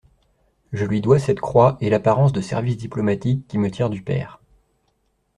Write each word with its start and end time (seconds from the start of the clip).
Je 0.73 0.83
lui 0.83 0.99
dois 0.99 1.19
cette 1.19 1.39
croix 1.39 1.77
et 1.79 1.91
l'apparence 1.91 2.33
de 2.33 2.41
services 2.41 2.75
diplomatiques 2.75 3.45
qui 3.47 3.59
me 3.59 3.69
tirent 3.69 3.91
du 3.91 4.01
pair. 4.01 4.41